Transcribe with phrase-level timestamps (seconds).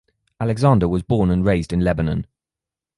[0.39, 2.25] Alexander was born and raised in Lebanon.